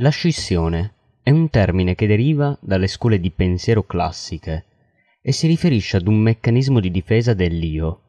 La 0.00 0.08
scissione 0.08 0.94
è 1.22 1.30
un 1.30 1.50
termine 1.50 1.94
che 1.94 2.06
deriva 2.06 2.56
dalle 2.62 2.86
scuole 2.86 3.20
di 3.20 3.30
pensiero 3.30 3.82
classiche 3.82 4.64
e 5.20 5.30
si 5.30 5.46
riferisce 5.46 5.98
ad 5.98 6.08
un 6.08 6.16
meccanismo 6.16 6.80
di 6.80 6.90
difesa 6.90 7.34
dell'io, 7.34 8.00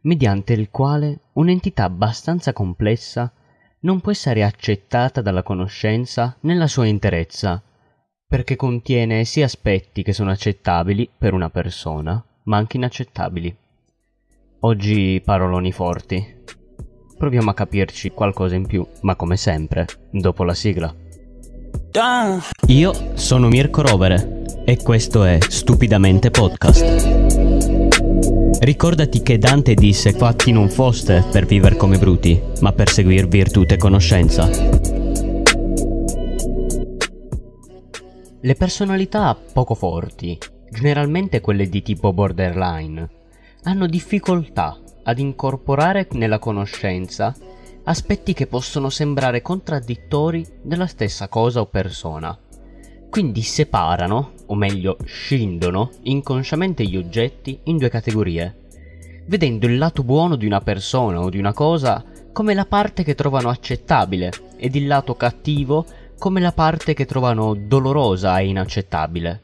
mediante 0.00 0.54
il 0.54 0.70
quale 0.70 1.20
un'entità 1.34 1.84
abbastanza 1.84 2.52
complessa 2.52 3.32
non 3.82 4.00
può 4.00 4.10
essere 4.10 4.42
accettata 4.42 5.20
dalla 5.20 5.44
conoscenza 5.44 6.36
nella 6.40 6.66
sua 6.66 6.86
interezza, 6.86 7.62
perché 8.26 8.56
contiene 8.56 9.24
sia 9.24 9.44
aspetti 9.44 10.02
che 10.02 10.12
sono 10.12 10.32
accettabili 10.32 11.08
per 11.16 11.32
una 11.32 11.48
persona, 11.48 12.20
ma 12.46 12.56
anche 12.56 12.76
inaccettabili. 12.76 13.56
Oggi 14.62 15.22
paroloni 15.24 15.70
forti. 15.70 16.42
Proviamo 17.16 17.50
a 17.50 17.54
capirci 17.54 18.10
qualcosa 18.10 18.56
in 18.56 18.66
più, 18.66 18.84
ma 19.02 19.14
come 19.14 19.36
sempre, 19.36 19.86
dopo 20.10 20.42
la 20.42 20.52
sigla. 20.52 21.05
Io 22.66 23.16
sono 23.16 23.48
Mirko 23.48 23.80
Rovere 23.80 24.42
e 24.66 24.76
questo 24.76 25.24
è 25.24 25.38
Stupidamente 25.40 26.30
Podcast. 26.30 26.84
Ricordati 28.60 29.22
che 29.22 29.38
Dante 29.38 29.72
disse 29.72 30.12
fatti 30.12 30.52
non 30.52 30.68
foste 30.68 31.24
per 31.32 31.46
vivere 31.46 31.76
come 31.76 31.96
bruti, 31.96 32.38
ma 32.60 32.72
per 32.72 32.90
seguir 32.90 33.28
virtù 33.28 33.64
e 33.66 33.78
conoscenza. 33.78 34.46
Le 38.42 38.54
personalità 38.56 39.34
poco 39.54 39.74
forti, 39.74 40.36
generalmente 40.70 41.40
quelle 41.40 41.66
di 41.66 41.80
tipo 41.80 42.12
borderline, 42.12 43.08
hanno 43.62 43.86
difficoltà 43.86 44.78
ad 45.02 45.18
incorporare 45.18 46.06
nella 46.10 46.38
conoscenza 46.38 47.34
aspetti 47.88 48.32
che 48.32 48.46
possono 48.46 48.90
sembrare 48.90 49.42
contraddittori 49.42 50.46
della 50.62 50.86
stessa 50.86 51.28
cosa 51.28 51.60
o 51.60 51.66
persona. 51.66 52.36
Quindi 53.08 53.42
separano, 53.42 54.32
o 54.46 54.54
meglio 54.54 54.96
scindono, 55.04 55.90
inconsciamente 56.02 56.84
gli 56.84 56.96
oggetti 56.96 57.60
in 57.64 57.78
due 57.78 57.88
categorie, 57.88 58.66
vedendo 59.26 59.66
il 59.66 59.78
lato 59.78 60.02
buono 60.02 60.36
di 60.36 60.46
una 60.46 60.60
persona 60.60 61.20
o 61.20 61.30
di 61.30 61.38
una 61.38 61.52
cosa 61.52 62.04
come 62.32 62.54
la 62.54 62.66
parte 62.66 63.02
che 63.02 63.14
trovano 63.14 63.48
accettabile 63.48 64.30
ed 64.56 64.74
il 64.74 64.86
lato 64.86 65.14
cattivo 65.14 65.86
come 66.18 66.40
la 66.40 66.52
parte 66.52 66.92
che 66.92 67.06
trovano 67.06 67.54
dolorosa 67.54 68.38
e 68.38 68.48
inaccettabile. 68.48 69.42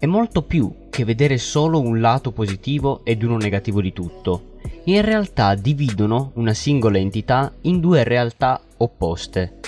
È 0.00 0.06
molto 0.06 0.42
più 0.42 0.86
che 0.90 1.04
vedere 1.04 1.38
solo 1.38 1.80
un 1.80 2.00
lato 2.00 2.30
positivo 2.30 3.00
ed 3.04 3.24
uno 3.24 3.36
negativo 3.36 3.80
di 3.80 3.92
tutto, 3.92 4.58
in 4.84 5.02
realtà 5.02 5.56
dividono 5.56 6.30
una 6.34 6.54
singola 6.54 6.98
entità 6.98 7.52
in 7.62 7.80
due 7.80 8.04
realtà 8.04 8.60
opposte, 8.76 9.58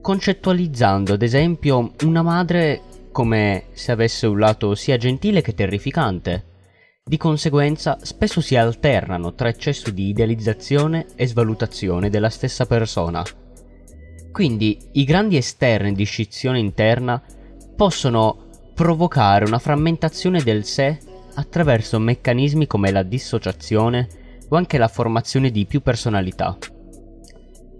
concettualizzando 0.00 1.12
ad 1.12 1.22
esempio 1.22 1.92
una 2.02 2.22
madre 2.22 2.82
come 3.12 3.66
se 3.74 3.92
avesse 3.92 4.26
un 4.26 4.40
lato 4.40 4.74
sia 4.74 4.96
gentile 4.96 5.40
che 5.40 5.54
terrificante. 5.54 6.44
Di 7.04 7.16
conseguenza 7.16 7.98
spesso 8.02 8.40
si 8.40 8.56
alternano 8.56 9.34
tra 9.34 9.48
eccesso 9.48 9.92
di 9.92 10.08
idealizzazione 10.08 11.06
e 11.14 11.28
svalutazione 11.28 12.10
della 12.10 12.30
stessa 12.30 12.66
persona. 12.66 13.24
Quindi 14.32 14.78
i 14.94 15.04
grandi 15.04 15.36
esterni 15.36 15.92
di 15.92 16.02
scizione 16.02 16.58
interna 16.58 17.22
possono 17.76 18.45
provocare 18.76 19.46
una 19.46 19.58
frammentazione 19.58 20.42
del 20.42 20.66
sé 20.66 20.98
attraverso 21.36 21.98
meccanismi 21.98 22.66
come 22.66 22.90
la 22.90 23.02
dissociazione 23.02 24.06
o 24.50 24.56
anche 24.56 24.76
la 24.76 24.86
formazione 24.86 25.50
di 25.50 25.64
più 25.64 25.80
personalità. 25.80 26.58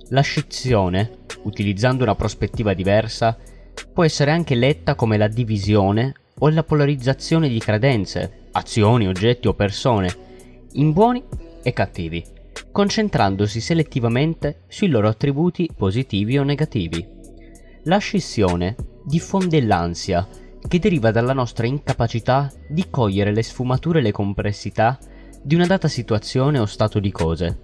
La 0.09 0.23
scizione, 0.23 1.19
utilizzando 1.43 2.03
una 2.03 2.15
prospettiva 2.15 2.73
diversa, 2.73 3.37
può 3.93 4.05
essere 4.05 4.31
anche 4.31 4.55
letta 4.55 4.95
come 4.95 5.19
la 5.19 5.29
divisione 5.29 6.15
o 6.39 6.49
la 6.49 6.63
polarizzazione 6.63 7.51
di 7.51 7.59
credenze, 7.59 8.47
azioni, 8.53 9.07
oggetti 9.07 9.49
o 9.49 9.53
persone, 9.53 10.09
in 10.73 10.93
buoni 10.93 11.23
e 11.63 11.75
cattivi, 11.75 12.25
concentrandosi 12.73 13.61
selettivamente 13.61 14.61
sui 14.67 14.89
loro 14.89 15.09
attributi 15.09 15.69
positivi 15.77 16.39
o 16.39 16.43
negativi. 16.43 17.07
La 17.83 17.99
scissione 17.99 18.75
diffonde 19.05 19.61
l'ansia 19.61 20.27
che 20.69 20.79
deriva 20.79 21.11
dalla 21.11 21.33
nostra 21.33 21.67
incapacità 21.67 22.53
di 22.69 22.87
cogliere 22.91 23.33
le 23.33 23.43
sfumature 23.43 24.01
e 24.01 24.03
le 24.03 24.13
complessità 24.13 24.99
di 25.43 25.55
una 25.55 25.67
data 25.67 25.89
situazione 25.89 26.59
o 26.59 26.67
stato 26.67 26.99
di 26.99 27.13
cose, 27.13 27.59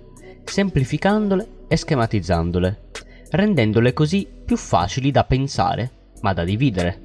semplificandole 0.45 1.65
e 1.69 1.77
schematizzandole, 1.77 2.91
rendendole 3.31 3.93
così 3.93 4.29
più 4.45 4.57
facili 4.57 5.11
da 5.11 5.25
pensare, 5.25 5.91
ma 6.21 6.33
da 6.33 6.45
dividere. 6.45 7.01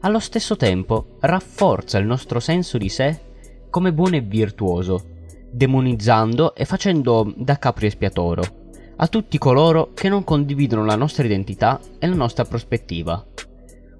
Allo 0.00 0.20
stesso 0.20 0.56
tempo 0.56 1.16
rafforza 1.20 1.98
il 1.98 2.06
nostro 2.06 2.38
senso 2.40 2.78
di 2.78 2.88
sé 2.88 3.20
come 3.70 3.92
buono 3.92 4.16
e 4.16 4.20
virtuoso, 4.20 5.02
demonizzando 5.50 6.54
e 6.54 6.64
facendo 6.64 7.32
da 7.36 7.58
capri 7.58 7.86
espiatoro 7.86 8.62
a 8.96 9.08
tutti 9.08 9.38
coloro 9.38 9.90
che 9.94 10.08
non 10.08 10.24
condividono 10.24 10.84
la 10.84 10.96
nostra 10.96 11.24
identità 11.24 11.80
e 11.98 12.06
la 12.06 12.14
nostra 12.14 12.44
prospettiva. 12.44 13.24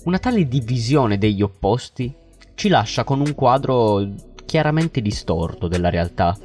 Una 0.04 0.18
tale 0.18 0.46
divisione 0.46 1.16
degli 1.16 1.40
opposti 1.40 2.14
ci 2.54 2.68
lascia 2.68 3.04
con 3.04 3.20
un 3.20 3.34
quadro 3.34 4.06
chiaramente 4.44 5.00
distorto 5.00 5.66
della 5.66 5.88
realtà 5.88 6.36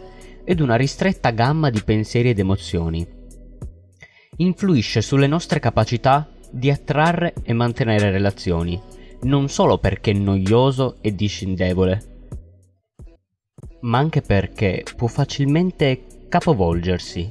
ed 0.46 0.62
una 0.62 0.78
ristretta 0.78 1.32
gamma 1.32 1.70
di 1.70 1.82
pensieri 1.84 2.30
ed 2.30 2.40
emozioni. 2.40 3.06
Influisce 4.38 5.02
sulle 5.02 5.28
nostre 5.28 5.60
capacità 5.60 6.30
di 6.50 6.72
attrarre 6.72 7.34
e 7.44 7.52
mantenere 7.52 8.12
relazioni, 8.12 8.82
non 9.24 9.50
solo 9.50 9.78
perché 9.78 10.12
è 10.12 10.14
noioso 10.14 10.96
e 11.02 11.14
discendevole, 11.14 12.04
ma 13.82 13.98
anche 13.98 14.22
perché 14.22 14.86
può 14.96 15.08
facilmente 15.08 16.06
capovolgersi, 16.30 17.30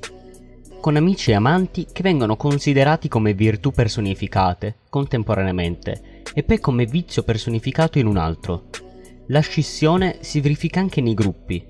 con 0.79 0.95
amici 0.95 1.31
e 1.31 1.35
amanti 1.35 1.87
che 1.91 2.03
vengono 2.03 2.37
considerati 2.37 3.09
come 3.09 3.33
virtù 3.33 3.73
personificate 3.73 4.77
contemporaneamente 4.91 6.17
e 6.35 6.43
poi 6.43 6.61
come 6.61 6.85
vizio 6.87 7.23
personificato 7.23 7.99
in 7.99 8.07
un 8.07 8.17
altro. 8.17 8.69
La 9.29 9.41
scissione 9.41 10.19
si 10.21 10.41
verifica 10.41 10.81
anche 10.81 11.01
nei 11.01 11.15
gruppi, 11.15 11.65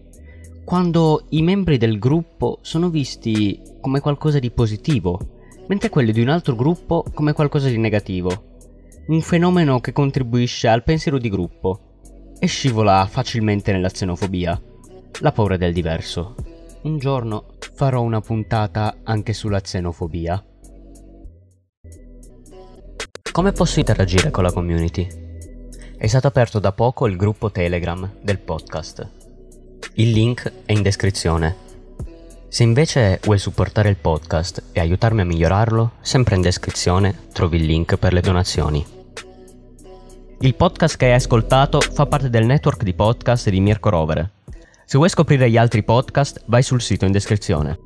quando 0.68 1.24
i 1.30 1.40
membri 1.40 1.78
del 1.78 1.98
gruppo 1.98 2.58
sono 2.60 2.90
visti 2.90 3.58
come 3.80 4.00
qualcosa 4.00 4.38
di 4.38 4.50
positivo, 4.50 5.18
mentre 5.66 5.88
quelli 5.88 6.12
di 6.12 6.20
un 6.20 6.28
altro 6.28 6.54
gruppo 6.54 7.04
come 7.14 7.32
qualcosa 7.32 7.68
di 7.68 7.78
negativo. 7.78 8.44
Un 9.06 9.22
fenomeno 9.22 9.80
che 9.80 9.92
contribuisce 9.92 10.68
al 10.68 10.82
pensiero 10.82 11.16
di 11.16 11.30
gruppo 11.30 12.00
e 12.38 12.46
scivola 12.46 13.06
facilmente 13.06 13.72
nella 13.72 13.88
xenofobia, 13.88 14.60
la 15.20 15.32
paura 15.32 15.56
del 15.56 15.72
diverso. 15.72 16.34
Un 16.82 16.98
giorno 16.98 17.46
farò 17.72 18.02
una 18.02 18.20
puntata 18.20 18.98
anche 19.04 19.32
sulla 19.32 19.62
xenofobia. 19.62 20.44
Come 23.38 23.52
posso 23.52 23.78
interagire 23.78 24.32
con 24.32 24.42
la 24.42 24.50
community? 24.50 25.06
È 25.96 26.08
stato 26.08 26.26
aperto 26.26 26.58
da 26.58 26.72
poco 26.72 27.06
il 27.06 27.16
gruppo 27.16 27.52
Telegram 27.52 28.14
del 28.20 28.40
podcast. 28.40 29.08
Il 29.94 30.10
link 30.10 30.52
è 30.64 30.72
in 30.72 30.82
descrizione. 30.82 31.54
Se 32.48 32.64
invece 32.64 33.20
vuoi 33.22 33.38
supportare 33.38 33.90
il 33.90 33.96
podcast 33.96 34.64
e 34.72 34.80
aiutarmi 34.80 35.20
a 35.20 35.24
migliorarlo, 35.24 35.92
sempre 36.00 36.34
in 36.34 36.40
descrizione 36.40 37.28
trovi 37.32 37.58
il 37.58 37.66
link 37.66 37.96
per 37.96 38.12
le 38.12 38.22
donazioni. 38.22 38.84
Il 40.40 40.56
podcast 40.56 40.96
che 40.96 41.04
hai 41.04 41.12
ascoltato 41.12 41.78
fa 41.80 42.06
parte 42.06 42.30
del 42.30 42.44
network 42.44 42.82
di 42.82 42.92
podcast 42.92 43.50
di 43.50 43.60
Mirko 43.60 43.88
Rovere. 43.88 44.30
Se 44.84 44.96
vuoi 44.96 45.10
scoprire 45.10 45.48
gli 45.48 45.56
altri 45.56 45.84
podcast, 45.84 46.42
vai 46.46 46.64
sul 46.64 46.82
sito 46.82 47.04
in 47.04 47.12
descrizione. 47.12 47.78